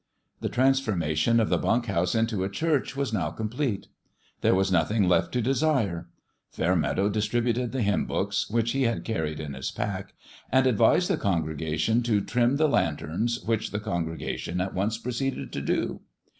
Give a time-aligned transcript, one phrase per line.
[0.39, 3.85] The transformation of the bunk house into a church was now complete.
[4.41, 6.09] There was nothing left to desire.
[6.49, 10.15] Fairmeadow distributed the hymn books, which he had carried in his pack,
[10.51, 13.69] and advised the congregation to trim the Ian 146 FIST PL A Y terns, which
[13.71, 16.01] the congregation at once proceeded to do.